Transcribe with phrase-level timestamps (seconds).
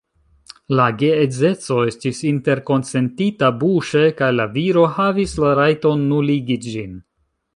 [0.77, 6.99] La geedzeco estis interkonsentita buŝe, kaj la viro havis la rajton nuligi ĝin.